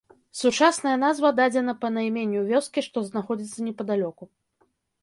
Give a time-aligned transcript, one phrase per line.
[0.39, 4.23] Сучасная назва дадзена па найменню вёскі, што знаходзіцца непадалёку.